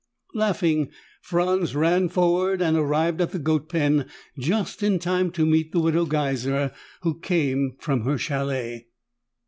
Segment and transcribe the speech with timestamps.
[0.33, 0.89] Laughing,
[1.21, 4.07] Franz ran forward and arrived at the goat pen
[4.39, 6.71] just in time to meet the Widow Geiser,
[7.03, 8.87] who came from her chalet.